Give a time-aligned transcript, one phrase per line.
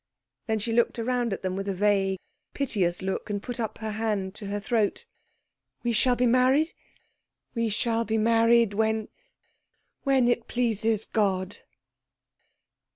[0.47, 2.17] Then she looked round at them with a vague,
[2.55, 5.05] piteous look, and put her hand up to her throat.
[5.83, 6.73] "We shall be married
[7.53, 9.09] we shall be married when
[10.01, 11.59] when it pleases God."